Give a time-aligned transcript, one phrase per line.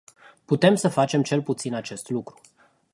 [0.47, 2.41] Putem să facem cel puțin acest lucru.